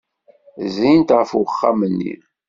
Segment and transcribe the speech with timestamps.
[0.73, 2.13] Zrint ɣef uxxam-nni.